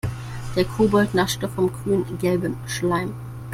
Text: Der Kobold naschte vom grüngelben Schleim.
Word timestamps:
Der 0.55 0.65
Kobold 0.65 1.13
naschte 1.13 1.47
vom 1.47 1.71
grüngelben 1.71 2.57
Schleim. 2.65 3.13